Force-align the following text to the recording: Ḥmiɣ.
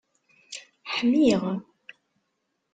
Ḥmiɣ. 0.93 1.43